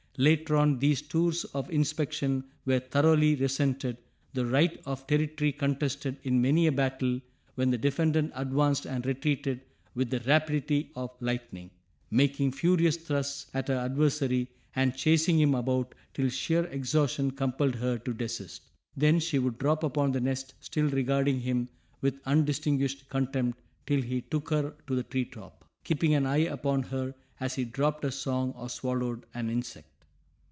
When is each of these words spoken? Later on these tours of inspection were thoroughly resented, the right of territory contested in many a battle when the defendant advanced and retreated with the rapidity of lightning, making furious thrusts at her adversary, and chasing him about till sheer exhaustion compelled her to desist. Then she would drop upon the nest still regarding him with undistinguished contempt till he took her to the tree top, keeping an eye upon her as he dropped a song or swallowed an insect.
Later 0.17 0.57
on 0.57 0.77
these 0.79 1.01
tours 1.01 1.45
of 1.45 1.69
inspection 1.71 2.43
were 2.65 2.79
thoroughly 2.81 3.33
resented, 3.33 3.97
the 4.33 4.45
right 4.45 4.79
of 4.85 5.07
territory 5.07 5.51
contested 5.53 6.17
in 6.23 6.41
many 6.41 6.67
a 6.67 6.71
battle 6.71 7.21
when 7.55 7.71
the 7.71 7.77
defendant 7.77 8.31
advanced 8.35 8.85
and 8.85 9.03
retreated 9.05 9.61
with 9.95 10.09
the 10.11 10.19
rapidity 10.19 10.91
of 10.97 11.11
lightning, 11.21 11.71
making 12.11 12.51
furious 12.51 12.97
thrusts 12.97 13.49
at 13.55 13.69
her 13.69 13.77
adversary, 13.77 14.49
and 14.75 14.95
chasing 14.95 15.39
him 15.39 15.55
about 15.55 15.95
till 16.13 16.29
sheer 16.29 16.65
exhaustion 16.65 17.31
compelled 17.31 17.75
her 17.75 17.97
to 17.97 18.13
desist. 18.13 18.63
Then 18.95 19.19
she 19.19 19.39
would 19.39 19.57
drop 19.57 19.81
upon 19.81 20.11
the 20.11 20.21
nest 20.21 20.53
still 20.59 20.89
regarding 20.89 21.39
him 21.39 21.69
with 22.01 22.19
undistinguished 22.25 23.07
contempt 23.09 23.57
till 23.87 24.01
he 24.01 24.21
took 24.21 24.49
her 24.49 24.75
to 24.87 24.95
the 24.95 25.03
tree 25.03 25.25
top, 25.25 25.65
keeping 25.85 26.13
an 26.13 26.25
eye 26.27 26.39
upon 26.45 26.83
her 26.83 27.15
as 27.39 27.55
he 27.55 27.63
dropped 27.63 28.03
a 28.03 28.11
song 28.11 28.51
or 28.57 28.69
swallowed 28.69 29.25
an 29.33 29.49
insect. 29.49 29.87